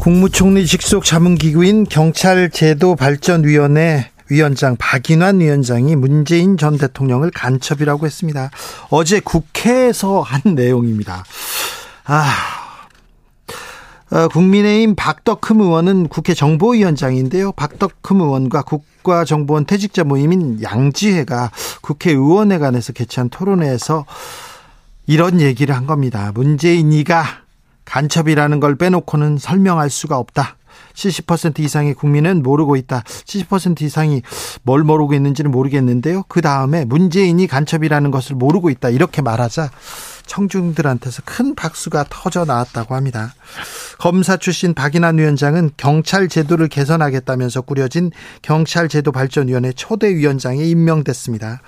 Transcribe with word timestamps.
국무총리 0.00 0.66
직속 0.66 1.04
자문기구인 1.04 1.84
경찰제도발전위원회 1.84 4.10
위원장 4.30 4.76
박인환 4.78 5.40
위원장이 5.40 5.94
문재인 5.94 6.56
전 6.56 6.78
대통령을 6.78 7.30
간첩이라고 7.30 8.06
했습니다. 8.06 8.50
어제 8.88 9.20
국회에서 9.20 10.22
한 10.22 10.40
내용입니다. 10.56 11.22
아, 12.06 12.32
어, 14.10 14.28
국민의힘 14.28 14.94
박덕흠 14.94 15.60
의원은 15.60 16.08
국회 16.08 16.32
정보위원장인데요. 16.32 17.52
박덕흠 17.52 18.22
의원과 18.22 18.62
국가정보원 18.62 19.66
퇴직자 19.66 20.04
모임인 20.04 20.62
양지회가 20.62 21.50
국회의원회관에서 21.82 22.94
개최한 22.94 23.28
토론회에서 23.28 24.06
이런 25.06 25.42
얘기를 25.42 25.76
한 25.76 25.86
겁니다. 25.86 26.32
문재인이가 26.34 27.49
간첩이라는 27.90 28.60
걸 28.60 28.76
빼놓고는 28.76 29.38
설명할 29.38 29.90
수가 29.90 30.16
없다. 30.16 30.56
70% 30.94 31.58
이상의 31.60 31.94
국민은 31.94 32.42
모르고 32.42 32.76
있다. 32.76 33.02
70% 33.02 33.82
이상이 33.82 34.22
뭘 34.62 34.82
모르고 34.84 35.14
있는지는 35.14 35.50
모르겠는데요. 35.50 36.24
그 36.28 36.40
다음에 36.40 36.84
문재인이 36.84 37.44
간첩이라는 37.46 38.10
것을 38.10 38.36
모르고 38.36 38.70
있다. 38.70 38.90
이렇게 38.90 39.22
말하자 39.22 39.70
청중들한테서 40.26 41.22
큰 41.24 41.56
박수가 41.56 42.06
터져 42.08 42.44
나왔다고 42.44 42.94
합니다. 42.94 43.34
검사 43.98 44.36
출신 44.36 44.74
박인환 44.74 45.18
위원장은 45.18 45.72
경찰 45.76 46.28
제도를 46.28 46.68
개선하겠다면서 46.68 47.62
꾸려진 47.62 48.12
경찰 48.40 48.88
제도 48.88 49.10
발전위원회 49.10 49.72
초대 49.72 50.14
위원장에 50.14 50.62
임명됐습니다. 50.62 51.60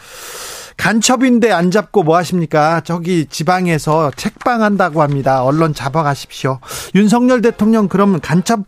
간첩인데 0.77 1.51
안 1.53 1.71
잡고 1.71 2.03
뭐 2.03 2.17
하십니까? 2.17 2.81
저기 2.85 3.27
지방에서 3.27 4.11
책방한다고 4.17 5.03
합니다. 5.03 5.43
언론 5.43 5.75
잡아가십시오. 5.75 6.59
윤석열 6.95 7.43
대통령 7.43 7.89
그러면 7.89 8.21
간첩 8.21 8.61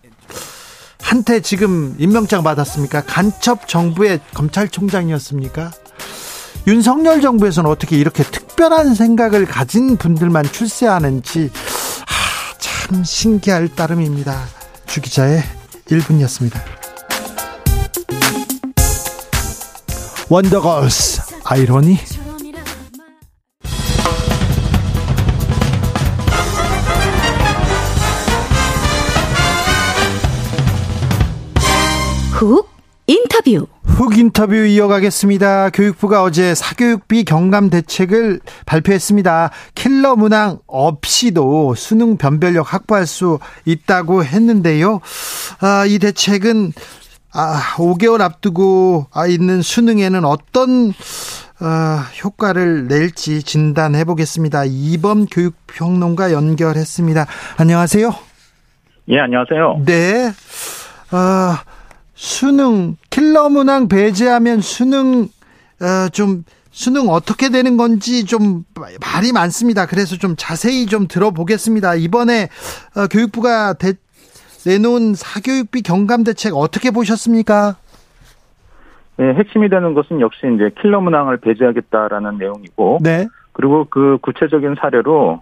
한테 1.00 1.40
지금 1.40 1.94
임명장 1.98 2.42
받았습니까? 2.42 3.02
간첩 3.04 3.68
정부의 3.68 4.20
검찰총장이었습니까? 4.32 5.70
윤석열 6.66 7.20
정부에서는 7.20 7.68
어떻게 7.68 7.98
이렇게 7.98 8.22
특별한 8.22 8.94
생각을 8.94 9.44
가진 9.44 9.98
분들만 9.98 10.44
출세하는지 10.44 11.50
하, 12.06 12.58
참 12.58 13.04
신기할 13.04 13.68
따름입니다. 13.68 14.44
주 14.86 15.02
기자의 15.02 15.42
1분이었습니다. 15.90 16.58
원더걸스 20.30 21.23
아이러니 21.44 21.98
훅 32.32 32.68
인터뷰 33.06 33.66
훅 33.84 34.18
인터뷰 34.18 34.54
이어가겠습니다. 34.56 35.70
교육부가 35.70 36.24
어제 36.24 36.54
사교육비 36.54 37.24
경감 37.24 37.70
대책을 37.70 38.40
발표했습니다. 38.66 39.50
킬러 39.76 40.16
문항 40.16 40.58
없이도 40.66 41.76
수능 41.76 42.16
변별력 42.16 42.72
확보할 42.72 43.06
수 43.06 43.38
있다고 43.66 44.24
했는데요. 44.24 45.00
아, 45.60 45.84
이 45.86 46.00
대책은 46.00 46.72
아, 47.36 47.74
5개월 47.76 48.20
앞두고 48.20 49.08
있는 49.28 49.60
수능에는 49.60 50.24
어떤 50.24 50.90
어, 50.90 51.66
효과를 52.22 52.86
낼지 52.86 53.42
진단해 53.42 54.04
보겠습니다. 54.04 54.64
이범 54.66 55.26
교육평론가 55.26 56.32
연결했습니다. 56.32 57.26
안녕하세요. 57.56 58.14
예, 59.08 59.18
안녕하세요. 59.18 59.82
네. 59.84 60.28
어, 61.10 61.56
수능 62.14 62.96
킬러 63.10 63.48
문항 63.48 63.88
배제하면 63.88 64.60
수능 64.60 65.28
어, 65.80 66.08
좀 66.12 66.44
수능 66.70 67.08
어떻게 67.08 67.50
되는 67.50 67.76
건지 67.76 68.24
좀 68.24 68.64
말이 69.00 69.32
많습니다. 69.32 69.86
그래서 69.86 70.16
좀 70.16 70.34
자세히 70.36 70.86
좀 70.86 71.08
들어보겠습니다. 71.08 71.96
이번에 71.96 72.48
어, 72.96 73.06
교육부가 73.08 73.72
대, 73.74 73.94
내놓은 74.66 75.14
사교육비 75.14 75.82
경감 75.82 76.24
대책 76.24 76.54
어떻게 76.54 76.90
보셨습니까? 76.90 77.76
네, 79.16 79.34
핵심이 79.34 79.68
되는 79.68 79.94
것은 79.94 80.20
역시 80.20 80.40
이제 80.54 80.70
킬러 80.80 81.00
문항을 81.00 81.36
배제하겠다라는 81.38 82.38
내용이고, 82.38 82.98
네. 83.02 83.28
그리고 83.52 83.86
그 83.88 84.18
구체적인 84.20 84.74
사례로 84.80 85.40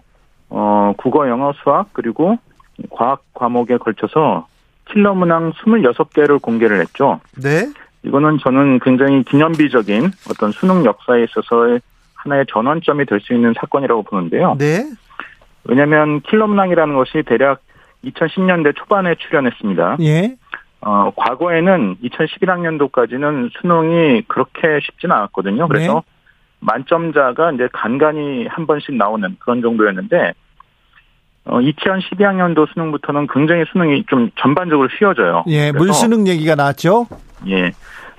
어 0.49 0.93
국어, 0.97 1.27
영어, 1.27 1.51
수학 1.63 1.87
그리고 1.93 2.37
과학 2.91 3.23
과목에 3.33 3.77
걸쳐서 3.77 4.47
킬러 4.85 5.15
문항 5.15 5.53
26개를 5.53 6.39
공개를 6.41 6.79
했죠. 6.81 7.19
네. 7.41 7.71
이거는 8.03 8.37
저는 8.43 8.79
굉장히 8.79 9.23
기념비적인 9.23 10.11
어떤 10.29 10.51
수능 10.51 10.85
역사에 10.85 11.23
있어서의 11.23 11.79
하나의 12.15 12.45
전환점이 12.49 13.05
될 13.05 13.19
수 13.21 13.33
있는 13.33 13.53
사건이라고 13.59 14.03
보는데요. 14.03 14.55
네. 14.59 14.83
왜냐하면 15.63 16.21
킬러 16.21 16.45
문항이라는 16.47 16.93
것이 16.95 17.23
대략 17.25 17.61
2010년대 18.05 18.75
초반에 18.75 19.15
출현했습니다. 19.15 19.97
예. 20.01 20.35
어, 20.81 21.11
과거에는 21.15 21.97
2011학년도까지는 22.03 23.49
수능이 23.59 24.23
그렇게 24.27 24.79
쉽지는 24.83 25.15
않았거든요. 25.15 25.67
그래서 25.67 25.93
네. 25.93 26.01
만점자가 26.59 27.51
이제 27.53 27.69
간간히 27.71 28.47
한 28.47 28.67
번씩 28.67 28.95
나오는 28.95 29.35
그런 29.39 29.61
정도였는데, 29.61 30.33
어, 31.45 31.59
2012학년도 31.59 32.71
수능부터는 32.73 33.27
굉장히 33.33 33.63
수능이 33.71 34.05
좀 34.09 34.29
전반적으로 34.35 34.87
쉬워져요. 34.97 35.43
예, 35.47 35.71
물수능 35.71 36.27
얘기가 36.27 36.55
나왔죠? 36.55 37.07
예. 37.47 37.71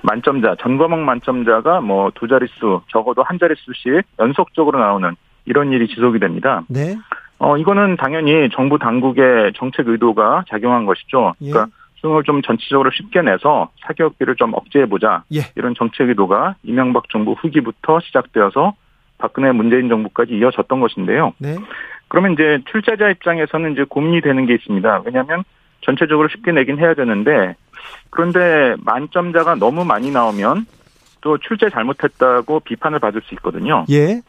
만점자, 0.03 0.55
전 0.61 0.77
과목 0.77 0.99
만점자가 0.99 1.81
뭐 1.81 2.11
두 2.13 2.27
자릿수, 2.27 2.81
적어도 2.91 3.23
한 3.23 3.39
자릿수씩 3.39 4.03
연속적으로 4.19 4.79
나오는 4.79 5.15
이런 5.45 5.71
일이 5.71 5.87
지속이 5.87 6.19
됩니다. 6.19 6.61
네. 6.67 6.95
어, 7.37 7.57
이거는 7.57 7.97
당연히 7.97 8.49
정부 8.53 8.79
당국의 8.79 9.53
정책 9.55 9.87
의도가 9.87 10.45
작용한 10.49 10.85
것이죠. 10.85 11.33
예. 11.41 11.51
그러니까 11.51 11.75
수능을 11.97 12.23
좀 12.23 12.41
전체적으로 12.41 12.91
쉽게 12.91 13.21
내서 13.21 13.69
사교육비를 13.85 14.35
좀 14.35 14.53
억제해보자. 14.53 15.23
예. 15.33 15.39
이런 15.55 15.73
정책 15.75 16.09
의도가 16.09 16.55
이명박 16.63 17.09
정부 17.09 17.33
후기부터 17.33 17.99
시작되어서 18.01 18.73
박근혜 19.17 19.51
문재인 19.51 19.89
정부까지 19.89 20.33
이어졌던 20.33 20.79
것인데요. 20.79 21.33
네. 21.37 21.55
그러면 22.07 22.33
이제 22.33 22.59
출제자 22.69 23.09
입장에서는 23.09 23.73
이제 23.73 23.83
고민이 23.83 24.21
되는 24.21 24.45
게 24.45 24.53
있습니다. 24.53 25.03
왜냐하면 25.05 25.43
전체적으로 25.81 26.27
쉽게 26.27 26.51
내긴 26.51 26.79
해야 26.79 26.93
되는데 26.93 27.55
그런데 28.09 28.75
만점자가 28.79 29.55
너무 29.55 29.85
많이 29.85 30.11
나오면 30.11 30.65
또 31.21 31.37
출제 31.37 31.69
잘못했다고 31.69 32.61
비판을 32.61 32.99
받을 32.99 33.21
수 33.21 33.33
있거든요. 33.35 33.85
예. 33.89 34.21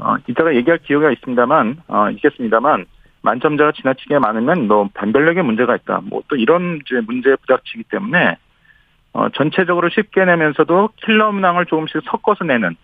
어, 0.00 0.16
이따가 0.26 0.54
얘기할 0.54 0.78
기회가 0.78 1.10
있습니다만, 1.10 1.82
어, 1.88 2.10
있겠습니다만, 2.10 2.86
만점자가 3.22 3.72
지나치게 3.72 4.18
많으면 4.18 4.66
너 4.66 4.88
변별력에 4.94 5.42
문제가 5.42 5.76
있다. 5.76 6.00
뭐 6.04 6.22
또 6.28 6.36
이런 6.36 6.80
이제 6.84 7.00
문제에 7.06 7.36
부닥치기 7.36 7.84
때문에, 7.90 8.36
어, 9.12 9.28
전체적으로 9.30 9.88
쉽게 9.90 10.24
내면서도 10.24 10.90
킬러 11.04 11.32
문항을 11.32 11.66
조금씩 11.66 12.02
섞어서 12.04 12.44
내는 12.44 12.76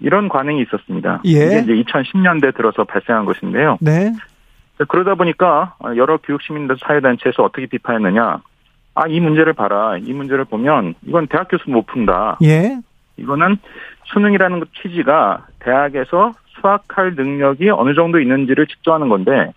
이런 0.00 0.28
관행이 0.28 0.62
있었습니다. 0.62 1.22
예. 1.24 1.30
이게 1.30 1.58
이제 1.60 1.72
2010년대 1.82 2.54
들어서 2.56 2.84
발생한 2.84 3.24
것인데요. 3.24 3.78
네. 3.80 4.12
그러다 4.86 5.16
보니까 5.16 5.74
여러 5.96 6.18
교육시민들 6.18 6.76
사회단체에서 6.78 7.42
어떻게 7.42 7.66
비판했느냐. 7.66 8.40
아, 8.94 9.06
이 9.08 9.18
문제를 9.18 9.52
봐라. 9.54 9.96
이 9.96 10.12
문제를 10.12 10.44
보면 10.44 10.94
이건 11.04 11.26
대학 11.26 11.48
교수 11.48 11.68
못 11.70 11.86
푼다. 11.86 12.38
예. 12.44 12.78
이거는 13.18 13.56
수능이라는 14.12 14.60
것 14.60 14.68
취지가 14.74 15.46
대학에서 15.60 16.32
수학할 16.60 17.14
능력이 17.14 17.70
어느 17.70 17.94
정도 17.94 18.20
있는지를 18.20 18.66
측정하는 18.66 19.08
건데 19.08 19.52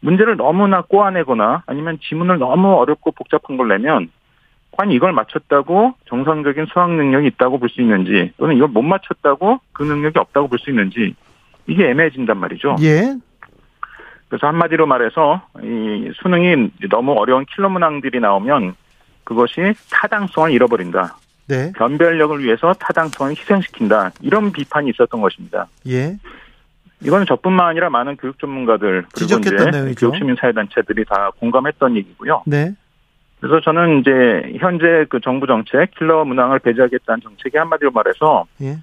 문제를 0.00 0.36
너무나 0.36 0.82
꼬아내거나 0.82 1.64
아니면 1.66 1.98
지문을 2.02 2.38
너무 2.38 2.74
어렵고 2.74 3.10
복잡한 3.12 3.56
걸 3.56 3.68
내면 3.68 4.08
과연 4.72 4.92
이걸 4.92 5.12
맞췄다고 5.12 5.94
정상적인 6.06 6.66
수학 6.72 6.90
능력이 6.92 7.26
있다고 7.28 7.58
볼 7.58 7.68
수 7.68 7.80
있는지 7.80 8.32
또는 8.36 8.56
이걸 8.56 8.68
못 8.68 8.82
맞췄다고 8.82 9.58
그 9.72 9.82
능력이 9.82 10.18
없다고 10.18 10.48
볼 10.48 10.58
수 10.58 10.70
있는지 10.70 11.14
이게 11.66 11.88
애매해진단 11.90 12.36
말이죠. 12.38 12.76
예. 12.82 13.14
그래서 14.28 14.46
한마디로 14.46 14.86
말해서 14.86 15.42
이 15.62 16.10
수능이 16.22 16.70
너무 16.90 17.12
어려운 17.12 17.44
킬러 17.46 17.68
문항들이 17.68 18.20
나오면 18.20 18.74
그것이 19.24 19.74
타당성을 19.90 20.52
잃어버린다. 20.52 21.16
네. 21.48 21.72
변별력을 21.76 22.38
위해서 22.42 22.72
타당 22.74 23.08
성을 23.08 23.32
희생시킨다. 23.32 24.12
이런 24.20 24.52
비판이 24.52 24.90
있었던 24.90 25.20
것입니다. 25.20 25.66
예. 25.88 26.16
이거는 27.02 27.26
저뿐만 27.26 27.68
아니라 27.68 27.90
많은 27.90 28.16
교육 28.16 28.38
전문가들 28.38 29.06
그리고 29.14 29.38
이제 29.38 29.50
내용이죠. 29.50 30.10
교육 30.10 30.18
시민 30.18 30.36
사회 30.38 30.52
단체들이 30.52 31.04
다 31.04 31.30
공감했던 31.38 31.96
얘기고요. 31.96 32.42
네. 32.46 32.74
그래서 33.40 33.60
저는 33.60 34.00
이제 34.00 34.58
현재 34.58 35.06
그 35.08 35.20
정부 35.20 35.46
정책 35.46 35.92
킬러 35.92 36.24
문항을 36.24 36.58
배제하겠다는 36.58 37.20
정책이 37.22 37.56
한마디로 37.56 37.92
말해서 37.92 38.46
예. 38.62 38.78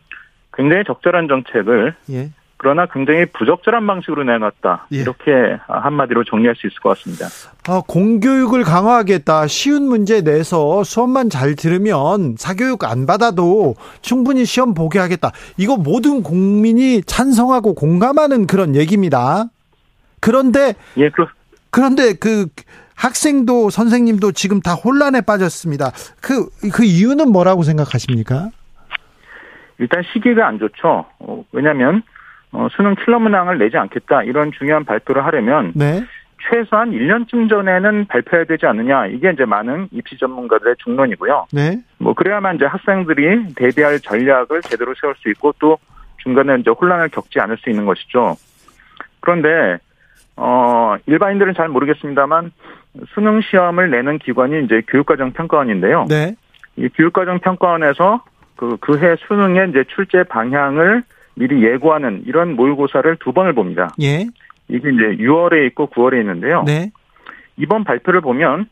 굉장히 0.53 0.85
적절한 0.85 1.27
정책을 1.27 1.93
예. 2.11 2.29
그러나 2.65 2.87
굉장히 2.87 3.27
부적절한 3.27 3.85
방식으로 3.85 4.23
내놨다. 4.23 4.87
예. 4.91 4.97
이렇게 4.97 5.29
한마디로 5.67 6.23
정리할 6.23 6.55
수 6.55 6.65
있을 6.65 6.79
것 6.79 6.97
같습니다. 6.97 7.27
아, 7.67 7.83
공교육을 7.87 8.63
강화하겠다. 8.63 9.45
쉬운 9.45 9.83
문제 9.83 10.21
내서 10.21 10.83
수업만 10.83 11.29
잘 11.29 11.55
들으면 11.55 12.33
사교육 12.39 12.83
안 12.85 13.05
받아도 13.05 13.75
충분히 14.01 14.45
시험 14.45 14.73
보게 14.73 14.97
하겠다. 14.97 15.29
이거 15.57 15.77
모든 15.77 16.23
국민이 16.23 17.03
찬성하고 17.03 17.75
공감하는 17.75 18.47
그런 18.47 18.75
얘기입니다. 18.75 19.45
그런데 20.19 20.73
예, 20.97 21.11
그, 21.11 21.27
그런데 21.69 22.13
그 22.13 22.47
학생도 22.95 23.69
선생님도 23.69 24.31
지금 24.31 24.59
다 24.59 24.73
혼란에 24.73 25.21
빠졌습니다. 25.21 25.91
그 26.19 26.49
그 26.73 26.83
이유는 26.83 27.31
뭐라고 27.31 27.61
생각하십니까? 27.61 28.49
일단 29.77 30.01
시기가 30.11 30.47
안 30.47 30.57
좋죠. 30.57 31.05
어, 31.19 31.45
왜냐하면 31.51 32.01
어, 32.55 32.67
수능 32.71 32.95
킬러 32.95 33.19
문항을 33.19 33.57
내지 33.57 33.77
않겠다 33.77 34.23
이런 34.23 34.51
중요한 34.53 34.85
발표를 34.85 35.25
하려면 35.25 35.73
네. 35.75 36.03
최소한 36.49 36.91
1년쯤 36.91 37.49
전에는 37.49 38.05
발표해야 38.05 38.45
되지 38.45 38.65
않느냐 38.65 39.07
이게 39.07 39.31
이제 39.31 39.45
많은 39.45 39.89
입시 39.91 40.17
전문가들의 40.17 40.75
중론이고요. 40.83 41.47
네. 41.51 41.81
뭐 41.97 42.13
그래야만 42.13 42.55
이제 42.55 42.65
학생들이 42.65 43.55
대비할 43.55 43.99
전략을 43.99 44.61
제대로 44.61 44.93
세울 44.99 45.15
수 45.15 45.29
있고 45.31 45.53
또 45.59 45.77
중간에 46.23 46.55
이제 46.59 46.69
혼란을 46.69 47.09
겪지 47.09 47.39
않을 47.39 47.57
수 47.57 47.69
있는 47.69 47.85
것이죠. 47.85 48.35
그런데 49.19 49.79
어 50.37 50.95
일반인들은 51.07 51.55
잘 51.55 51.67
모르겠습니다만 51.67 52.51
수능 53.13 53.41
시험을 53.41 53.89
내는 53.89 54.19
기관이 54.19 54.65
이제 54.65 54.81
교육과정 54.87 55.33
평가원인데요. 55.33 56.05
네. 56.07 56.35
이 56.77 56.87
교육과정 56.89 57.39
평가원에서 57.39 58.23
그 58.55 58.77
그해 58.77 59.15
수능의 59.27 59.69
이제 59.69 59.83
출제 59.95 60.23
방향을 60.23 61.03
미리 61.35 61.63
예고하는 61.63 62.23
이런 62.25 62.55
모의고사를 62.55 63.17
두 63.17 63.33
번을 63.33 63.53
봅니다. 63.53 63.93
예. 64.01 64.25
이게 64.67 64.89
이제 64.89 65.23
6월에 65.23 65.67
있고 65.67 65.87
9월에 65.87 66.19
있는데요. 66.21 66.63
네. 66.65 66.91
이번 67.57 67.83
발표를 67.83 68.21
보면 68.21 68.67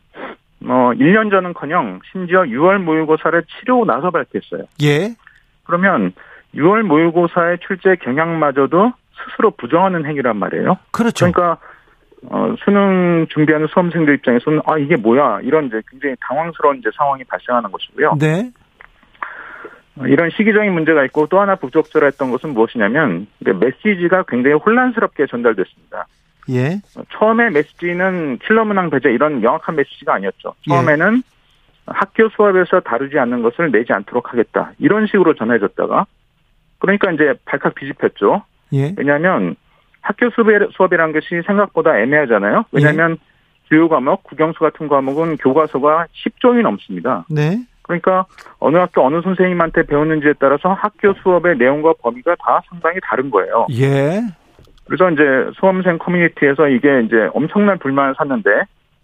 어 0.66 0.90
1년 0.94 1.30
전은커녕 1.30 2.00
심지어 2.10 2.40
6월 2.42 2.78
모의고사를 2.78 3.42
치르고 3.44 3.84
나서 3.84 4.10
발표했어요. 4.10 4.62
예. 4.82 5.14
그러면 5.64 6.12
6월 6.54 6.82
모의고사의 6.82 7.58
출제 7.66 7.96
경향마저도 8.02 8.92
스스로 9.30 9.50
부정하는 9.52 10.06
행위란 10.06 10.36
말이에요. 10.36 10.78
그렇죠. 10.90 11.30
그러니까 11.30 11.58
어, 12.30 12.54
수능 12.64 13.26
준비하는 13.30 13.66
수험생들 13.68 14.14
입장에서는 14.14 14.60
아 14.66 14.78
이게 14.78 14.96
뭐야 14.96 15.40
이런 15.42 15.66
이제 15.66 15.82
굉장히 15.90 16.16
당황스러운 16.20 16.78
이제 16.78 16.88
상황이 16.96 17.22
발생하는 17.24 17.70
것이고요. 17.70 18.16
네. 18.18 18.50
어, 19.96 20.06
이런 20.06 20.30
시기적인 20.30 20.72
문제가 20.72 21.04
있고 21.06 21.26
또 21.26 21.40
하나 21.40 21.54
부적절했던 21.56 22.30
것은 22.30 22.50
무엇이냐면 22.50 23.26
메시지가 23.38 24.24
굉장히 24.28 24.56
혼란스럽게 24.56 25.26
전달됐습니다. 25.26 26.06
예. 26.50 26.80
어, 26.96 27.02
처음에 27.12 27.50
메시지는 27.50 28.38
킬러 28.38 28.64
문항 28.64 28.90
배제 28.90 29.10
이런 29.10 29.40
명확한 29.40 29.76
메시지가 29.76 30.14
아니었죠. 30.14 30.54
처음에는 30.68 31.22
학교 31.86 32.28
수업에서 32.30 32.80
다루지 32.80 33.18
않는 33.18 33.42
것을 33.42 33.70
내지 33.70 33.92
않도록 33.92 34.32
하겠다 34.32 34.72
이런 34.78 35.06
식으로 35.06 35.34
전해졌다가 35.34 36.06
그러니까 36.78 37.12
이제 37.12 37.34
발칵 37.44 37.74
뒤집혔죠. 37.76 38.42
예. 38.72 38.94
왜냐하면 38.96 39.56
학교 40.00 40.28
수업이, 40.30 40.52
수업이라는 40.76 41.14
것이 41.14 41.42
생각보다 41.46 41.98
애매하잖아요. 41.98 42.64
왜냐하면 42.72 43.16
주요 43.68 43.88
과목, 43.88 44.22
국영수 44.24 44.58
같은 44.58 44.88
과목은 44.88 45.38
교과서가 45.38 46.06
10종이 46.12 46.60
넘습니다. 46.62 47.24
네. 47.30 47.64
그러니까 47.84 48.26
어느 48.58 48.76
학교 48.76 49.04
어느 49.06 49.20
선생님한테 49.22 49.84
배우는지에 49.84 50.34
따라서 50.40 50.72
학교 50.72 51.12
수업의 51.14 51.56
내용과 51.58 51.94
범위가 52.02 52.34
다 52.36 52.60
상당히 52.68 52.98
다른 53.02 53.30
거예요. 53.30 53.66
예. 53.72 54.20
그래서 54.86 55.10
이제 55.10 55.22
수험생 55.58 55.98
커뮤니티에서 55.98 56.68
이게 56.68 57.02
이제 57.02 57.28
엄청난 57.32 57.78
불만을 57.78 58.14
샀는데 58.16 58.50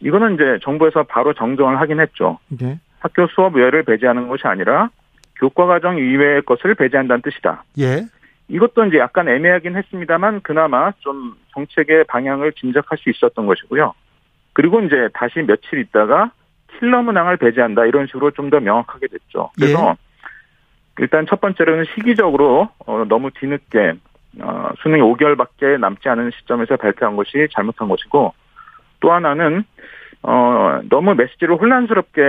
이거는 0.01 0.35
이제 0.35 0.59
정부에서 0.63 1.05
바로 1.05 1.33
정정을 1.35 1.81
하긴 1.81 2.01
했죠. 2.01 2.39
예. 2.63 2.79
학교 2.99 3.27
수업 3.29 3.55
외를 3.55 3.83
배제하는 3.83 4.29
것이 4.29 4.47
아니라 4.47 4.91
교과 5.37 5.67
과정 5.67 5.97
이외의 5.97 6.43
것을 6.43 6.75
배제한다는 6.75 7.23
뜻이다. 7.23 7.65
예. 7.79 8.07
이것도 8.49 8.87
이제 8.87 8.99
약간 8.99 9.29
애매하긴 9.29 9.77
했습니다만 9.77 10.41
그나마 10.41 10.93
좀 11.01 11.35
정책의 11.53 12.05
방향을 12.05 12.53
짐작할 12.53 12.99
수 12.99 13.11
있었던 13.11 13.47
것이고요. 13.47 13.95
그리고 14.53 14.81
이제 14.81 15.09
다시 15.15 15.41
며칠 15.41 15.79
있다가 15.79 16.33
킬러 16.79 17.03
문항을 17.03 17.37
배제한다 17.37 17.87
이런 17.87 18.07
식으로 18.07 18.31
좀 18.33 18.51
더 18.51 18.61
명확하게 18.61 19.07
됐죠. 19.09 19.51
그래서 19.57 19.97
일단 20.99 21.25
첫 21.29 21.41
번째로는 21.41 21.85
시기적으로 21.95 22.69
어, 22.87 23.05
너무 23.09 23.31
뒤늦게 23.31 23.95
어, 24.41 24.69
수능이 24.83 25.03
5개월밖에 25.03 25.79
남지 25.81 26.09
않은 26.09 26.31
시점에서 26.39 26.77
발표한 26.77 27.17
것이 27.17 27.49
잘못한 27.55 27.89
것이고 27.89 28.35
또 29.01 29.13
하나는 29.13 29.65
어, 30.23 30.81
너무 30.91 31.15
메시지를 31.15 31.57
혼란스럽게 31.57 32.21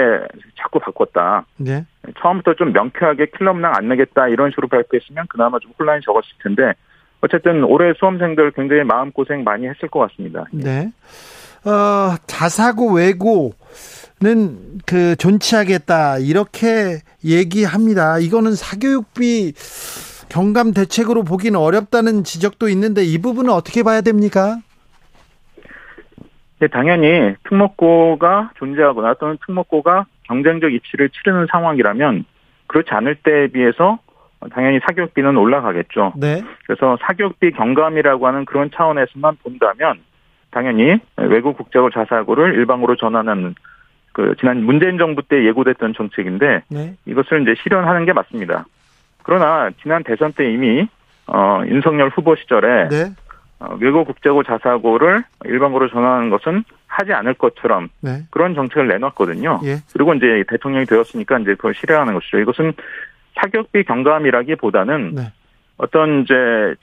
자꾸 0.58 0.80
바꿨다. 0.80 1.46
예. 1.68 1.86
처음부터 2.22 2.54
좀 2.54 2.72
명쾌하게 2.72 3.28
킬러 3.38 3.54
문항 3.54 3.74
안 3.76 3.90
내겠다 3.90 4.30
이런 4.30 4.52
식으로 4.52 4.68
발표했으면 4.70 5.26
그나마 5.30 5.60
좀 5.60 5.72
혼란이 5.78 6.02
적었을 6.04 6.30
텐데 6.44 6.74
어쨌든 7.22 7.64
올해 7.64 7.94
수험생들 7.98 8.52
굉장히 8.52 8.84
마음고생 8.84 9.44
많이 9.44 9.68
했을 9.68 9.90
것 9.90 10.00
같습니다. 10.00 10.46
네. 10.52 10.92
어, 11.66 12.16
자사고 12.28 12.94
외고 12.94 13.52
는그 14.22 15.16
존치하겠다 15.18 16.20
이렇게 16.20 17.00
얘기합니다. 17.26 18.20
이거는 18.20 18.54
사교육비 18.54 19.54
경감 20.30 20.74
대책으로 20.74 21.24
보기는 21.24 21.60
어렵다는 21.60 22.24
지적도 22.24 22.70
있는데 22.70 23.04
이 23.04 23.18
부분은 23.18 23.52
어떻게 23.52 23.84
봐야 23.84 24.02
됩니까? 24.02 24.58
네, 26.60 26.68
당연히 26.68 27.34
특목고가 27.50 28.52
존재하거나 28.58 29.16
또는 29.16 29.38
특목고가 29.46 30.06
경쟁적 30.28 30.72
입시를 30.72 31.10
치르는 31.10 31.48
상황이라면 31.52 32.26
그렇지 32.68 32.90
않을 32.92 33.16
때에 33.16 33.48
비해서 33.48 34.00
당연히 34.54 34.80
사교육비는 34.86 35.38
올라가겠죠. 35.38 36.14
네. 36.18 36.44
그래서 36.66 36.98
사교육비 37.02 37.52
경감이라고 37.52 38.28
하는 38.28 38.46
그런 38.46 38.70
차원에서만 38.74 39.38
본다면 39.44 40.00
당연히 40.52 41.00
외국 41.18 41.58
국제고 41.58 41.90
자사고를 41.90 42.56
일방으로 42.56 42.96
전환하는 42.96 43.56
그 44.14 44.36
지난 44.40 44.64
문재인 44.64 44.98
정부 44.98 45.22
때 45.22 45.46
예고됐던 45.46 45.94
정책인데 45.94 46.64
네. 46.70 46.96
이것을 47.06 47.42
이제 47.42 47.56
실현하는 47.64 48.06
게 48.06 48.14
맞습니다. 48.14 48.66
그러나 49.24 49.70
지난 49.82 50.04
대선 50.04 50.34
때 50.34 50.52
이미 50.52 50.88
어 51.28 51.62
윤석열 51.66 52.10
후보 52.10 52.36
시절에 52.36 52.90
네. 52.90 53.14
어, 53.60 53.78
외국 53.80 54.06
국제고 54.06 54.44
자사고를 54.44 55.24
일반고로 55.46 55.90
전환하는 55.90 56.30
것은 56.30 56.64
하지 56.88 57.14
않을 57.14 57.36
것처럼 57.36 57.90
네. 58.02 58.24
그런 58.32 58.54
정책을 58.54 58.88
내놨거든요. 58.88 59.62
예. 59.64 59.78
그리고 59.94 60.14
이제 60.14 60.44
대통령이 60.50 60.86
되었으니까 60.86 61.40
이제 61.40 61.56
그걸 61.56 61.74
실행하는 61.76 62.14
것이죠. 62.14 62.40
이것은 62.40 62.74
사교육비 63.36 63.84
경감이라기보다는 63.86 65.16
네. 65.16 65.32
어떤 65.78 66.24
이제 66.24 66.34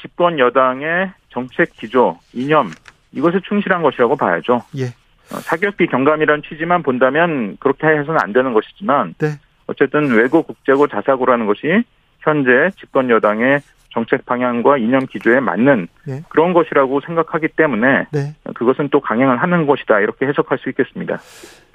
집권 0.00 0.38
여당의 0.38 1.12
정책 1.28 1.72
기조, 1.74 2.18
이념 2.32 2.70
이것에 3.12 3.40
충실한 3.48 3.82
것이라고 3.82 4.16
봐야죠. 4.16 4.62
예. 4.76 4.86
어, 5.30 5.40
사교육비 5.40 5.86
경감이라는 5.88 6.42
취지만 6.48 6.82
본다면 6.82 7.56
그렇게 7.60 7.86
해서는 7.86 8.18
안 8.20 8.32
되는 8.32 8.52
것이지만 8.52 9.14
네. 9.18 9.38
어쨌든 9.66 10.10
외국 10.10 10.46
국제고 10.46 10.88
자사고라는 10.88 11.46
것이 11.46 11.84
현재 12.20 12.70
집권 12.78 13.10
여당의 13.10 13.60
정책 13.90 14.26
방향과 14.26 14.78
이념 14.78 15.06
기조에 15.06 15.40
맞는 15.40 15.88
네. 16.04 16.22
그런 16.28 16.52
것이라고 16.52 17.00
생각하기 17.00 17.48
때문에 17.56 18.06
네. 18.12 18.34
그것은 18.54 18.88
또 18.90 19.00
강행을 19.00 19.40
하는 19.40 19.66
것이다 19.66 20.00
이렇게 20.00 20.26
해석할 20.26 20.58
수 20.58 20.68
있겠습니다. 20.70 21.18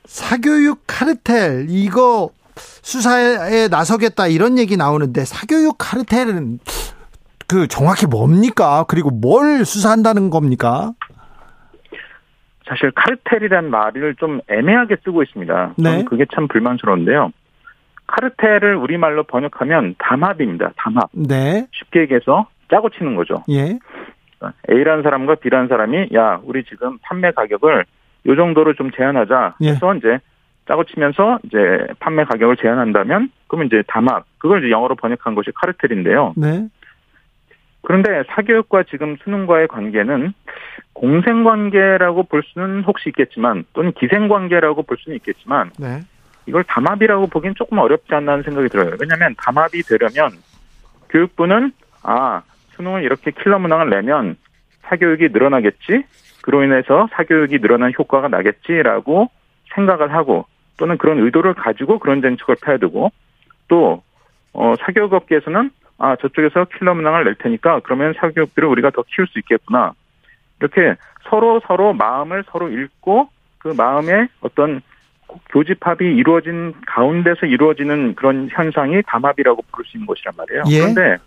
사교육 0.06 0.84
카르텔 0.86 1.66
이거 1.70 2.30
수사에 2.56 3.68
나서겠다 3.68 4.28
이런 4.28 4.58
얘기 4.58 4.78
나오는데 4.78 5.26
사교육 5.26 5.76
카르텔은 5.78 6.60
그 7.48 7.68
정확히 7.68 8.06
뭡니까? 8.06 8.86
그리고 8.88 9.10
뭘 9.10 9.66
수사한다는 9.66 10.30
겁니까? 10.30 10.94
사실 12.66 12.92
카르텔이라는 12.92 13.70
말을 13.70 14.16
좀 14.16 14.40
애매하게 14.48 14.98
쓰고 15.04 15.24
있습니다. 15.24 15.74
네. 15.78 15.84
저는 15.84 16.06
그게 16.06 16.26
참 16.34 16.48
불만스러운데요. 16.48 17.32
카르텔을 18.08 18.76
우리말로 18.76 19.24
번역하면 19.24 19.96
담합입니다. 19.98 20.72
담합. 20.76 21.10
네. 21.14 21.68
쉽게 21.72 22.02
얘기해서 22.02 22.48
짜고 22.70 22.90
치는 22.90 23.16
거죠. 23.16 23.44
예. 23.50 23.78
A라는 24.70 25.04
사람과 25.04 25.36
B라는 25.36 25.68
사람이 25.68 26.10
야 26.14 26.40
우리 26.44 26.64
지금 26.66 26.98
판매 27.02 27.32
가격을 27.32 27.86
요 28.26 28.36
정도로 28.36 28.74
좀 28.74 28.92
제한하자. 28.92 29.56
예. 29.62 29.70
해서 29.70 29.96
이제 29.96 30.20
짜고 30.68 30.86
치면서 30.86 31.40
이제 31.44 31.58
판매 32.00 32.24
가격을 32.24 32.58
제한한다면 32.58 33.30
그러면 33.48 33.68
이제 33.68 33.84
담합 33.88 34.26
그걸 34.38 34.60
이제 34.60 34.72
영어로 34.72 34.96
번역한 34.96 35.36
것이 35.36 35.52
카르텔인데요. 35.56 36.34
네. 36.38 36.68
그런데 37.84 38.24
사교육과 38.30 38.84
지금 38.90 39.18
수능과의 39.24 39.68
관계는 39.68 40.34
공생관계라고 40.94 42.24
볼 42.24 42.44
수는 42.44 42.84
혹시 42.84 43.10
있겠지만 43.10 43.66
또는 43.74 43.92
기생관계라고 43.92 44.84
볼 44.84 44.98
수는 45.00 45.18
있겠지만 45.18 45.72
네. 45.78 46.02
이걸 46.46 46.64
담합이라고 46.64 47.28
보기엔 47.28 47.56
조금 47.56 47.78
어렵지 47.78 48.14
않나는 48.14 48.44
생각이 48.44 48.70
들어요. 48.70 48.96
왜냐하면 49.00 49.36
담합이 49.38 49.82
되려면 49.84 50.32
교육부는 51.10 51.72
아 52.04 52.42
수능을 52.76 53.04
이렇게 53.04 53.32
킬러 53.32 53.60
문항을 53.60 53.90
내면 53.90 54.38
사교육이 54.84 55.30
늘어나겠지. 55.30 56.04
그로 56.42 56.64
인해서 56.64 57.08
사교육이 57.14 57.60
늘어난 57.60 57.94
효과가 57.98 58.28
나겠지라고 58.28 59.30
생각을 59.76 60.14
하고 60.14 60.46
또는 60.78 60.98
그런 60.98 61.20
의도를 61.20 61.54
가지고 61.54 62.00
그런 62.00 62.22
정책을 62.22 62.56
펴야 62.62 62.78
되고 62.78 63.12
또 63.68 64.04
어, 64.54 64.76
사교육 64.82 65.14
업계에서는 65.14 65.72
아 66.04 66.18
저쪽에서 66.18 66.66
킬러 66.78 66.94
문항을 66.96 67.24
낼 67.24 67.36
테니까 67.36 67.80
그러면 67.86 68.14
사교육들을 68.20 68.68
우리가 68.68 68.90
더 68.90 69.04
키울 69.08 69.26
수 69.26 69.40
있겠구나 69.40 69.94
이렇게 70.60 70.96
서로 71.30 71.62
서로 71.66 71.94
마음을 71.94 72.44
서로 72.52 72.68
읽고 72.70 73.30
그 73.60 73.70
마음에 73.70 74.28
어떤 74.42 74.82
교집합이 75.52 76.06
이루어진 76.06 76.74
가운데서 76.86 77.46
이루어지는 77.46 78.16
그런 78.16 78.50
현상이 78.52 79.02
담합이라고 79.08 79.64
부를 79.72 79.86
수 79.86 79.96
있는 79.96 80.06
것이란 80.06 80.34
말이에요. 80.38 80.64
예. 80.68 80.80
그런데 80.82 81.18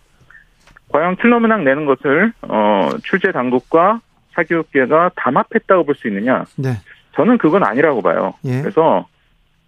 과연 0.91 1.17
킬러 1.17 1.41
문항 1.41 1.65
내는 1.65 1.87
것을 1.87 2.35
어, 2.43 2.91
출제 3.03 3.33
당국과 3.33 4.01
사교육계가 4.35 5.13
담합했다고 5.17 5.85
볼 5.85 5.95
수 5.95 6.07
있느냐? 6.09 6.45
네. 6.57 6.73
저는 7.15 7.39
그건 7.39 7.65
아니라고 7.65 8.03
봐요. 8.03 8.35
예. 8.45 8.61
그래서 8.61 9.09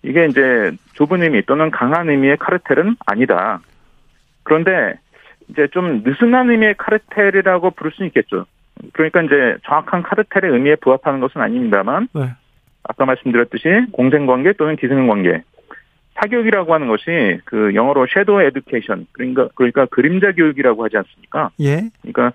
이게 0.02 0.26
이제 0.26 0.70
좁은 0.92 1.22
의미 1.22 1.42
또는 1.46 1.70
강한 1.70 2.10
의미의 2.10 2.36
카르텔은 2.36 2.96
아니다. 3.06 3.60
그런데 4.48 4.94
이제 5.48 5.68
좀 5.68 6.02
느슨한 6.04 6.50
의미의 6.50 6.74
카르텔이라고 6.78 7.72
부를 7.72 7.92
수는 7.92 8.08
있겠죠. 8.08 8.46
그러니까 8.94 9.20
이제 9.22 9.56
정확한 9.66 10.02
카르텔의 10.02 10.50
의미에 10.50 10.76
부합하는 10.76 11.20
것은 11.20 11.40
아닙니다만 11.42 12.08
네. 12.14 12.30
아까 12.84 13.04
말씀드렸듯이 13.04 13.68
공생관계 13.92 14.54
또는 14.54 14.76
기생관계 14.76 15.42
사교육이라고 16.14 16.72
하는 16.72 16.88
것이 16.88 17.40
그 17.44 17.74
영어로 17.74 18.06
섀도우 18.06 18.40
에듀케이션 18.42 19.06
그러니까 19.12 19.48
그러니까 19.54 19.84
그림자 19.86 20.32
교육이라고 20.32 20.82
하지 20.82 20.96
않습니까? 20.96 21.50
예. 21.60 21.90
그러니까 22.00 22.32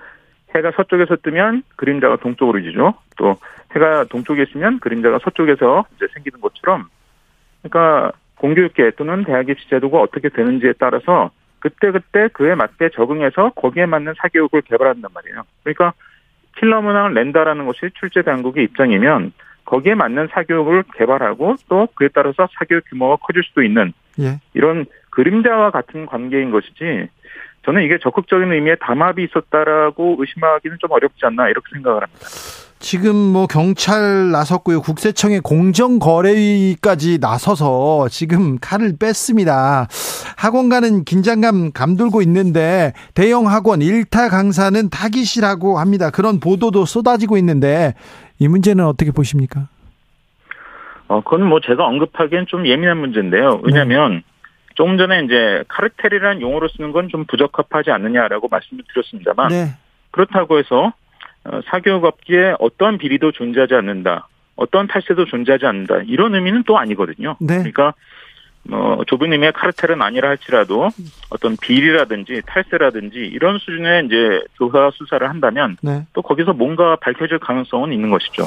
해가 0.56 0.72
서쪽에서 0.76 1.16
뜨면 1.18 1.64
그림자가 1.78 2.18
동쪽으로 2.18 2.62
지죠. 2.62 2.94
또 3.18 3.38
해가 3.76 4.04
동쪽에 4.06 4.44
있으면 4.44 4.80
그림자가 4.80 5.18
서쪽에서 5.24 5.86
이제 5.96 6.06
생기는 6.14 6.40
것처럼 6.42 6.90
그러니까 7.64 8.12
공교육계 8.36 8.92
또는 8.98 9.24
대학 9.24 9.50
입시 9.50 9.68
제도가 9.70 10.00
어떻게 10.00 10.30
되는지에 10.30 10.74
따라서 10.78 11.32
그때그때 11.64 12.28
그에 12.34 12.56
맞게 12.56 12.90
적응해서 12.94 13.52
거기에 13.56 13.86
맞는 13.86 14.16
사교육을 14.18 14.64
개발한단 14.64 15.10
말이에요. 15.14 15.44
그러니까 15.64 15.94
킬러 16.60 16.82
문항을 16.82 17.14
낸다라는 17.14 17.66
것이 17.66 17.80
출제 18.00 18.24
당국의 18.24 18.66
입장이면 18.66 19.32
거기에 19.64 19.96
맞는 19.96 20.28
사교육을 20.34 20.84
개발하고 20.98 21.56
또 21.70 21.88
그에 21.96 22.10
따라서 22.14 22.50
사교육 22.60 22.84
규모가 22.90 23.16
커질 23.16 23.44
수도 23.44 23.64
있는 23.64 23.94
예. 24.20 24.42
이런 24.54 24.86
그림자와 25.12 25.72
같은 25.72 26.06
관계인 26.06 26.52
것이지 26.52 27.08
저는 27.66 27.84
이게 27.84 27.98
적극적인 27.98 28.52
의미의 28.52 28.76
담합이 28.82 29.24
있었다라고 29.24 30.18
의심하기는 30.20 30.78
좀 30.82 30.92
어렵지 30.92 31.26
않나 31.26 31.48
이렇게 31.48 31.68
생각을 31.72 32.04
합니다. 32.04 32.28
지금 32.84 33.16
뭐 33.16 33.48
경찰 33.48 34.32
나섰고요. 34.32 34.82
국세청의 34.82 35.40
공정거래위까지 35.40 37.20
나서서 37.22 38.10
지금 38.10 38.58
칼을 38.60 38.98
뺐습니다. 39.00 39.88
학원 40.44 40.68
가는 40.68 41.06
긴장감 41.06 41.72
감돌고 41.72 42.22
있는데 42.24 42.92
대형 43.16 43.48
학원 43.48 43.82
일타 43.82 44.28
강사는 44.28 44.90
타깃이라고 44.90 45.80
합니다. 45.80 46.10
그런 46.10 46.42
보도도 46.42 46.84
쏟아지고 46.84 47.38
있는데 47.38 47.94
이 48.40 48.50
문제는 48.50 48.86
어떻게 48.86 49.12
보십니까? 49.12 49.70
어, 51.08 51.22
그건 51.22 51.48
뭐 51.48 51.62
제가 51.62 51.86
언급하기엔 51.86 52.48
좀 52.48 52.68
예민한 52.68 52.98
문제인데요. 52.98 53.62
왜냐하면 53.64 54.22
조금 54.76 54.98
전에 54.98 55.22
이제 55.24 55.64
카르텔이라는 55.70 56.42
용어로 56.42 56.68
쓰는 56.68 56.92
건 56.92 57.08
좀 57.08 57.24
부적합하지 57.26 57.92
않느냐라고 57.92 58.50
말씀을 58.50 58.84
드렸습니다만 58.94 59.48
네. 59.48 59.68
그렇다고 60.12 60.58
해서 60.60 60.92
어, 61.46 61.62
사교육 61.70 62.04
업계에 62.04 62.56
어떠한 62.60 62.98
비리도 62.98 63.32
존재하지 63.32 63.76
않는다. 63.76 64.28
어떤 64.58 64.88
탈세도 64.88 65.24
존재하지 65.26 65.66
않는다. 65.66 66.02
이런 66.08 66.36
의미는 66.36 66.64
또 66.66 66.78
아니거든요. 66.78 67.38
네. 67.40 67.60
그러니까 67.60 67.94
뭐 68.64 69.04
좁은 69.08 69.32
의미의 69.34 69.54
카르텔은 69.54 70.02
아니라 70.02 70.30
할지라도 70.30 70.90
어떤 71.30 71.58
비리라든지 71.58 72.42
탈세라든지 72.46 73.18
이런 73.18 73.60
수준의 73.60 74.06
이제 74.06 74.42
조사 74.58 74.90
수사를 74.94 75.28
한다면 75.30 75.78
네. 75.82 76.06
또 76.14 76.22
거기서 76.22 76.54
뭔가 76.54 76.96
밝혀질 76.96 77.40
가능성은 77.40 77.92
있는 77.92 78.10
것이죠. 78.10 78.46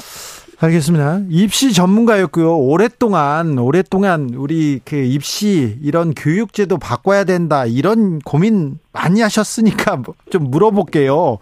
알겠습니다. 0.58 1.20
입시 1.28 1.74
전문가였고요. 1.74 2.56
오랫동안 2.56 3.58
오랫동안 3.58 4.30
우리 4.34 4.80
그 4.84 4.96
입시 4.96 5.76
이런 5.82 6.14
교육제도 6.14 6.78
바꿔야 6.78 7.24
된다 7.24 7.66
이런 7.66 8.20
고민 8.20 8.78
많이 8.92 9.20
하셨으니까 9.20 9.96
뭐좀 9.96 10.50
물어볼게요. 10.50 11.38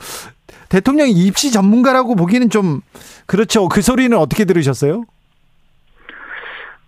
대통령이 0.69 1.13
입시 1.13 1.53
전문가라고 1.53 2.17
보기는 2.17 2.51
좀 2.51 2.81
그렇죠. 3.27 3.69
그 3.69 3.83
소리는 3.83 4.17
어떻게 4.19 4.45
들으셨어요? 4.45 5.05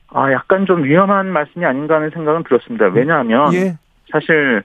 아, 0.09 0.31
약간 0.33 0.67
좀 0.67 0.85
위험한 0.85 1.27
말씀이 1.29 1.65
아닌가 1.65 1.97
하는 1.97 2.11
생각은 2.11 2.45
들었습니다. 2.45 2.87
왜냐하면 2.87 3.53
예. 3.55 3.77
사실 4.11 4.63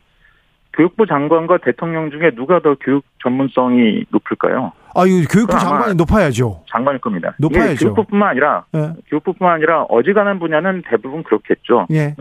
교육부 0.73 1.05
장관과 1.05 1.57
대통령 1.57 2.11
중에 2.11 2.31
누가 2.35 2.59
더 2.59 2.75
교육 2.79 3.03
전문성이 3.21 4.05
높을까요? 4.09 4.71
아유 4.95 5.25
교육부 5.29 5.47
그럼 5.53 5.59
아마- 5.59 5.69
장관이 5.77 5.95
높아야죠. 5.95 6.63
장관일 6.69 7.01
겁니다. 7.01 7.33
높아야죠. 7.39 7.85
교육부뿐만 7.93 8.29
아니라 8.29 8.65
예. 8.75 8.93
교육부뿐만 9.09 9.55
아니라 9.55 9.83
어지간한 9.83 10.39
분야는 10.39 10.83
대부분 10.89 11.23
그렇겠죠. 11.23 11.87
예. 11.91 12.15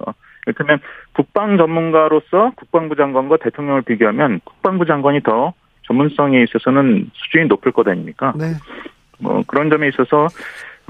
이를테면 0.47 0.81
국방 1.13 1.59
전문가로서 1.59 2.53
국방부 2.57 2.97
장관과 2.97 3.37
대통령을 3.43 3.83
비교하면 3.83 4.41
국방부 4.45 4.87
장관이 4.87 5.23
더 5.23 5.53
전문성에 5.83 6.43
있어서는 6.45 7.11
수준이 7.13 7.47
높을 7.47 7.73
것 7.73 7.87
아닙니까? 7.87 8.33
네. 8.37 8.53
뭐 9.19 9.43
그런 9.47 9.69
점에 9.69 9.89
있어서 9.89 10.29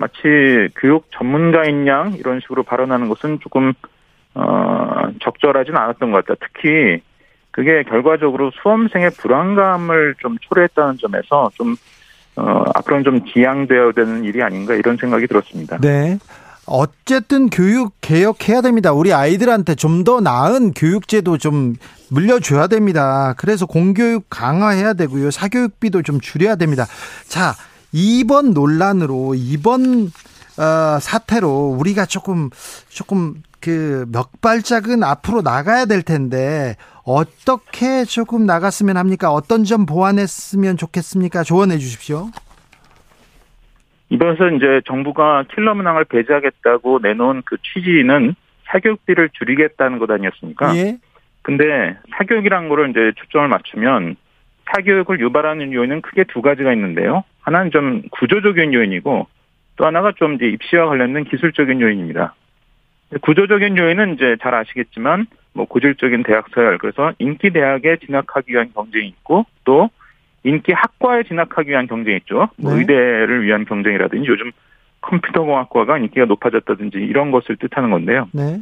마치 0.01 0.69
교육 0.77 1.07
전문가인 1.13 1.87
양 1.87 2.15
이런 2.15 2.41
식으로 2.41 2.63
발언하는 2.63 3.09
것은 3.09 3.39
조금 3.41 3.75
어 4.35 5.11
적절하진 5.23 5.77
않았던 5.77 6.11
것 6.11 6.25
같다. 6.25 6.41
특히 6.41 7.03
그게 7.51 7.83
결과적으로 7.83 8.51
수험생의 8.63 9.11
불안감을 9.19 10.15
좀 10.21 10.39
초래했다는 10.41 10.99
점에서 10.99 11.51
좀 11.55 11.77
어, 12.37 12.65
앞으로는 12.75 13.05
좀 13.05 13.25
지양되어야 13.27 13.93
되는 13.93 14.25
일이 14.25 14.43
아닌가 14.43 14.75
이런 14.75 14.97
생각이 14.97 15.27
들었습니다. 15.27 15.79
네. 15.79 16.19
어쨌든 16.67 17.51
교육 17.51 17.95
개혁해야 18.01 18.61
됩니다. 18.61 18.93
우리 18.93 19.13
아이들한테 19.13 19.75
좀 19.75 20.05
더 20.05 20.21
나은 20.21 20.73
교육제도 20.73 21.37
좀 21.37 21.75
물려줘야 22.11 22.69
됩니다. 22.69 23.35
그래서 23.37 23.67
공교육 23.67 24.27
강화해야 24.31 24.93
되고요. 24.95 25.31
사교육비도 25.33 26.03
좀 26.03 26.21
줄여야 26.21 26.55
됩니다. 26.57 26.87
자, 27.27 27.55
이번 27.93 28.53
논란으로 28.53 29.35
이번 29.37 30.07
어, 30.59 30.99
사태로 31.01 31.77
우리가 31.79 32.07
조금 32.07 32.51
조금 32.89 33.43
그 33.61 34.07
몇 34.11 34.41
발짝은 34.41 35.03
앞으로 35.03 35.43
나가야 35.43 35.85
될 35.85 36.03
텐데 36.03 36.77
어떻게 37.05 38.05
조금 38.05 38.47
나갔으면 38.47 38.97
합니까? 38.97 39.31
어떤 39.33 39.65
점 39.65 39.87
보완했으면 39.87 40.77
좋겠습니까? 40.77 41.43
조언해 41.43 41.79
주십시오. 41.79 42.29
이번에서 44.09 44.49
이제 44.51 44.81
정부가 44.87 45.45
킬러 45.55 45.75
문항을 45.75 46.05
배제하겠다고 46.07 47.01
내놓은 47.03 47.43
그 47.45 47.57
취지는 47.63 48.35
사교육비를 48.65 49.31
줄이겠다는 49.35 49.99
것 49.99 50.11
아니었습니까? 50.11 50.77
예. 50.77 50.99
근데 51.43 51.97
사교육이란 52.17 52.69
거를 52.69 52.91
이제 52.91 53.13
초점을 53.17 53.49
맞추면 53.49 54.17
사교육을 54.73 55.21
유발하는 55.21 55.73
요인은 55.73 56.03
크게 56.03 56.25
두 56.25 56.43
가지가 56.43 56.73
있는데요. 56.73 57.25
하나는 57.41 57.71
좀 57.71 58.03
구조적인 58.11 58.73
요인이고 58.73 59.27
또 59.77 59.87
하나가 59.87 60.13
좀 60.13 60.35
이제 60.35 60.47
입시와 60.47 60.87
관련된 60.87 61.25
기술적인 61.25 61.81
요인입니다. 61.81 62.35
구조적인 63.23 63.77
요인은 63.77 64.15
이제 64.15 64.37
잘 64.41 64.55
아시겠지만 64.55 65.27
뭐 65.53 65.65
고질적인 65.65 66.23
대학 66.23 66.47
서열 66.55 66.79
그래서 66.79 67.13
인기 67.19 67.51
대학에 67.51 67.97
진학하기 67.97 68.53
위한 68.53 68.71
경쟁이 68.73 69.09
있고 69.09 69.47
또 69.65 69.91
인기 70.45 70.73
학과에 70.73 71.25
진학하기 71.25 71.71
위한 71.71 71.87
경쟁이 71.87 72.19
있죠. 72.19 72.49
뭐 72.57 72.73
네. 72.73 72.81
의대를 72.81 73.43
위한 73.45 73.65
경쟁이라든지 73.65 74.29
요즘 74.29 74.53
컴퓨터공학과가 75.01 75.99
인기가 75.99 76.27
높아졌다든지 76.27 76.99
이런 76.99 77.31
것을 77.31 77.57
뜻하는 77.57 77.91
건데요. 77.91 78.29
네. 78.33 78.61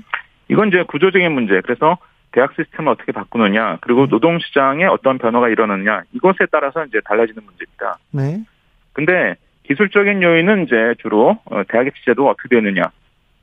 이건 0.48 0.68
이제 0.68 0.82
구조적인 0.84 1.30
문제. 1.32 1.60
그래서 1.60 1.98
대학 2.38 2.54
시스템을 2.54 2.92
어떻게 2.92 3.10
바꾸느냐, 3.10 3.78
그리고 3.80 4.06
노동 4.06 4.38
시장에 4.38 4.84
어떤 4.84 5.18
변화가 5.18 5.48
일어나느냐 5.48 6.02
이것에 6.12 6.46
따라서 6.52 6.84
이제 6.84 7.00
달라지는 7.04 7.42
문제입니다. 7.44 7.98
네. 8.12 8.44
근데 8.92 9.34
기술적인 9.64 10.22
요인은 10.22 10.62
이제 10.62 10.94
주로 11.02 11.36
어, 11.46 11.62
대학의 11.68 11.90
취재도 11.96 12.28
어떻게 12.28 12.54
되느냐, 12.54 12.92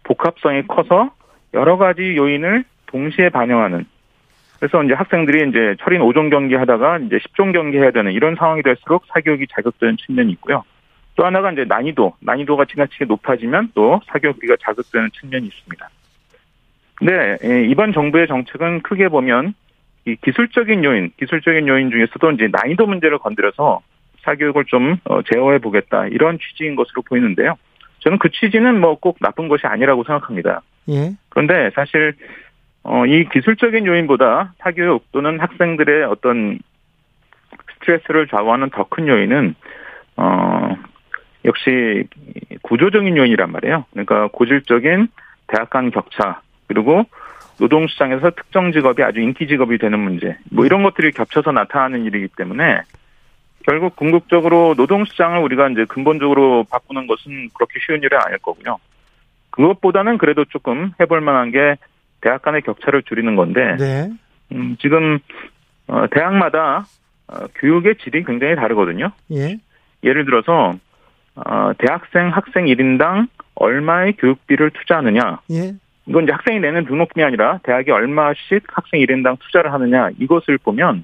복합성이 0.03 0.65
커서 0.67 1.13
여러 1.53 1.75
가지 1.75 2.15
요인을 2.15 2.63
동시에 2.85 3.27
반영하는. 3.27 3.83
그래서 4.59 4.81
이제 4.81 4.93
학생들이 4.93 5.49
이제 5.49 5.75
철인 5.81 5.99
5종 5.99 6.31
경기 6.31 6.55
하다가 6.55 6.99
이제 6.99 7.17
10종 7.17 7.51
경기 7.51 7.77
해야 7.77 7.91
되는 7.91 8.13
이런 8.13 8.35
상황이 8.35 8.63
될수록 8.63 9.03
사교육이 9.07 9.47
자극되는 9.51 9.97
측면이 9.97 10.31
있고요. 10.33 10.63
또 11.17 11.25
하나가 11.25 11.51
이제 11.51 11.65
난이도, 11.65 12.13
난이도가 12.21 12.63
지나치게 12.63 13.05
높아지면 13.05 13.71
또 13.75 13.99
사교육비가 14.07 14.55
자극되는 14.61 15.09
측면이 15.19 15.47
있습니다. 15.47 15.89
근데 16.95 17.37
예, 17.43 17.65
이번 17.65 17.93
정부의 17.93 18.27
정책은 18.27 18.81
크게 18.81 19.09
보면 19.09 19.53
이 20.05 20.15
기술적인 20.15 20.83
요인, 20.83 21.11
기술적인 21.17 21.67
요인 21.67 21.91
중에서도 21.91 22.31
이제 22.31 22.47
난이도 22.51 22.85
문제를 22.85 23.17
건드려서 23.19 23.81
사교육을 24.23 24.65
좀 24.65 24.97
어, 25.05 25.21
제어해 25.23 25.59
보겠다 25.59 26.07
이런 26.07 26.39
취지인 26.39 26.75
것으로 26.75 27.01
보이는데요. 27.03 27.55
저는 27.99 28.17
그 28.19 28.29
취지는 28.31 28.79
뭐 28.79 28.95
꼭 28.95 29.17
나쁜 29.19 29.47
것이 29.47 29.65
아니라고 29.67 30.03
생각합니다. 30.03 30.61
예. 30.89 31.11
그런데 31.29 31.71
사실 31.75 32.13
어, 32.83 33.05
이 33.05 33.27
기술적인 33.29 33.85
요인보다 33.85 34.53
사교육 34.59 35.11
또는 35.11 35.39
학생들의 35.39 36.03
어떤 36.05 36.59
스트레스를 37.79 38.27
좌우하는 38.27 38.69
더 38.69 38.83
큰 38.85 39.07
요인은 39.07 39.55
어, 40.17 40.75
역시 41.45 42.03
구조적인 42.61 43.17
요인이란 43.17 43.51
말이에요. 43.51 43.85
그러니까 43.91 44.27
고질적인 44.31 45.07
대학 45.47 45.69
간 45.69 45.91
격차 45.91 46.41
그리고 46.67 47.05
노동시장에서 47.59 48.31
특정 48.31 48.71
직업이 48.71 49.03
아주 49.03 49.21
인기 49.21 49.47
직업이 49.47 49.77
되는 49.77 49.99
문제 49.99 50.37
뭐 50.51 50.65
이런 50.65 50.83
것들이 50.83 51.11
겹쳐서 51.11 51.51
나타나는 51.51 52.05
일이기 52.05 52.27
때문에 52.35 52.81
결국 53.65 53.95
궁극적으로 53.95 54.75
노동시장을 54.77 55.39
우리가 55.39 55.69
이제 55.69 55.85
근본적으로 55.85 56.65
바꾸는 56.69 57.07
것은 57.07 57.49
그렇게 57.53 57.79
쉬운 57.85 58.03
일은 58.03 58.19
아닐 58.23 58.37
거고요. 58.37 58.77
그것보다는 59.51 60.17
그래도 60.17 60.45
조금 60.45 60.91
해볼 60.99 61.21
만한 61.21 61.51
게 61.51 61.77
대학 62.21 62.41
간의 62.41 62.61
격차를 62.61 63.03
줄이는 63.03 63.35
건데 63.35 63.75
네. 63.77 64.09
음, 64.51 64.75
지금 64.79 65.19
어, 65.87 66.05
대학마다 66.11 66.85
어, 67.27 67.45
교육의 67.55 67.95
질이 68.03 68.23
굉장히 68.23 68.55
다르거든요. 68.55 69.11
예. 69.31 69.57
예를 70.03 70.25
들어서 70.25 70.75
어, 71.35 71.71
대학생 71.77 72.29
학생 72.29 72.65
1인당 72.65 73.27
얼마의 73.55 74.13
교육비를 74.17 74.71
투자하느냐 74.71 75.39
예. 75.51 75.73
이건 76.07 76.23
이제 76.23 76.31
학생이 76.31 76.59
내는 76.59 76.85
등록금이 76.85 77.23
아니라 77.23 77.59
대학이 77.63 77.91
얼마씩 77.91 78.63
학생 78.67 79.01
1인당 79.01 79.39
투자를 79.39 79.73
하느냐 79.73 80.09
이것을 80.19 80.57
보면 80.59 81.03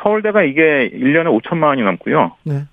서울대가 0.00 0.42
이게 0.42 0.90
1년에 0.92 1.40
5천만 1.40 1.64
원이 1.64 1.82
넘고요. 1.82 2.36
네. 2.44 2.64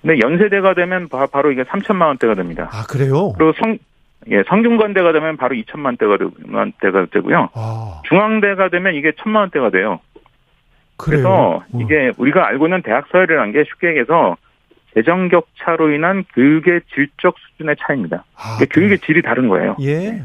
근데 0.00 0.20
연세대가 0.22 0.74
되면 0.74 1.08
바, 1.08 1.26
로 1.42 1.50
이게 1.50 1.64
3천만 1.64 2.06
원대가 2.06 2.34
됩니다. 2.34 2.70
아, 2.72 2.84
그래요? 2.88 3.32
그리고 3.32 3.52
성, 3.54 3.78
예, 4.30 4.44
성균관대가 4.46 5.12
되면 5.12 5.36
바로 5.36 5.56
2천만 5.56 5.98
대가, 5.98 6.16
만 6.46 6.72
대가 6.80 7.06
되고요. 7.06 7.48
아, 7.54 8.02
중앙대가 8.04 8.68
되면 8.68 8.94
이게 8.94 9.12
천만 9.20 9.42
원대가 9.42 9.70
돼요. 9.70 10.00
그래요. 10.96 11.22
그래서 11.22 11.30
어. 11.30 11.64
이게 11.80 12.12
우리가 12.16 12.46
알고 12.46 12.66
있는 12.66 12.82
대학 12.82 13.06
서열이라는 13.08 13.52
게 13.52 13.64
쉽게 13.64 13.88
얘기해서 13.88 14.36
재정 14.94 15.28
격차로 15.28 15.92
인한 15.92 16.24
교육의 16.34 16.82
질적 16.94 17.36
수준의 17.38 17.76
차이입니다. 17.80 18.24
아, 18.36 18.58
교육의 18.70 18.98
질이 19.00 19.22
다른 19.22 19.48
거예요. 19.48 19.76
예. 19.80 20.22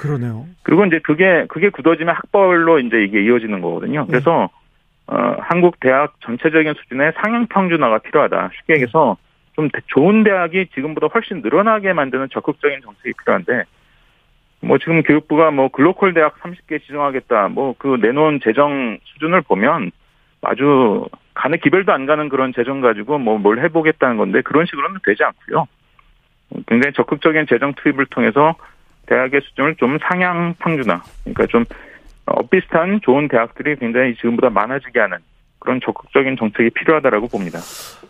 그러네요. 0.00 0.46
그리고 0.62 0.84
이제 0.86 0.98
그게 1.02 1.44
그게 1.48 1.68
굳어지면 1.68 2.14
학벌로 2.14 2.78
이제 2.80 3.02
이게 3.04 3.22
이어지는 3.22 3.60
거거든요. 3.60 4.06
그래서 4.06 4.48
어, 5.06 5.36
한국 5.40 5.78
대학 5.80 6.14
전체적인 6.20 6.74
수준의 6.74 7.12
상향 7.16 7.46
평준화가 7.48 7.98
필요하다. 7.98 8.50
쉽게 8.56 8.74
얘기해서 8.74 9.16
좀 9.56 9.68
대- 9.68 9.80
좋은 9.88 10.22
대학이 10.24 10.66
지금보다 10.74 11.08
훨씬 11.08 11.42
늘어나게 11.42 11.92
만드는 11.92 12.28
적극적인 12.32 12.80
정책이 12.82 13.12
필요한데 13.20 13.64
뭐 14.62 14.78
지금 14.78 15.02
교육부가 15.02 15.50
뭐 15.50 15.68
글로컬 15.68 16.14
대학 16.14 16.38
30개 16.40 16.80
지정하겠다. 16.82 17.48
뭐 17.48 17.74
그 17.78 17.98
내놓은 18.00 18.40
재정 18.44 18.98
수준을 19.04 19.42
보면 19.42 19.90
아주 20.42 21.06
간에 21.34 21.56
기별도 21.58 21.92
안 21.92 22.06
가는 22.06 22.28
그런 22.28 22.52
재정 22.54 22.80
가지고 22.80 23.18
뭐 23.18 23.38
뭘 23.38 23.58
해보겠다는 23.64 24.16
건데 24.16 24.40
그런 24.42 24.66
식으로는 24.66 25.00
되지 25.04 25.24
않고요. 25.24 25.66
굉장히 26.66 26.92
적극적인 26.94 27.46
재정 27.48 27.74
투입을 27.74 28.06
통해서 28.06 28.54
대학의 29.10 29.40
수준을 29.44 29.76
좀 29.76 29.98
상향 30.08 30.54
평준화, 30.60 31.02
그러니까 31.24 31.46
좀 31.48 31.64
엇비슷한 32.26 33.00
좋은 33.02 33.28
대학들이 33.28 33.76
굉장히 33.76 34.14
지금보다 34.14 34.50
많아지게 34.50 35.00
하는 35.00 35.18
그런 35.58 35.80
적극적인 35.84 36.36
정책이 36.38 36.70
필요하다라고 36.70 37.28
봅니다. 37.28 37.58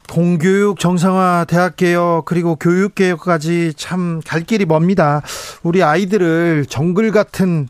공교육 0.08 0.78
정상화 0.78 1.46
대학 1.48 1.76
개혁 1.76 2.24
그리고 2.26 2.54
교육 2.56 2.94
개혁까지 2.94 3.74
참 3.74 4.20
갈 4.26 4.42
길이 4.42 4.64
멉니다. 4.66 5.22
우리 5.62 5.82
아이들을 5.82 6.66
정글 6.68 7.10
같은 7.12 7.66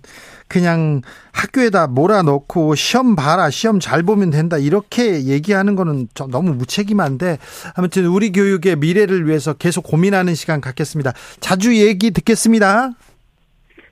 그냥 0.49 1.01
학교에다 1.33 1.87
몰아넣고 1.87 2.75
시험 2.75 3.15
봐라 3.15 3.51
시험 3.51 3.79
잘 3.79 4.03
보면 4.03 4.31
된다 4.31 4.59
이렇게 4.59 5.25
얘기하는 5.27 5.77
거는 5.77 6.09
좀 6.15 6.31
너무 6.31 6.53
무책임한데 6.55 7.39
아무튼 7.77 8.07
우리 8.07 8.33
교육의 8.33 8.77
미래를 8.77 9.29
위해서 9.29 9.53
계속 9.53 9.83
고민하는 9.85 10.35
시간 10.35 10.61
갖겠습니다. 10.61 11.13
자주 11.39 11.77
얘기 11.77 12.11
듣겠습니다. 12.11 12.91